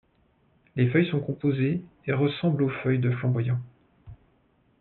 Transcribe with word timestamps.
Les 0.75 0.89
feuilles 0.89 1.11
sont 1.11 1.19
composées 1.19 1.79
et 2.07 2.11
ressemblent 2.13 2.63
aux 2.63 2.69
feuilles 2.81 2.97
de 2.97 3.11
flamboyants. 3.11 3.61